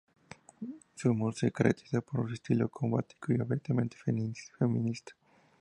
[0.95, 5.13] Su humor se caracteriza por su estilo combativo y abiertamente feminista.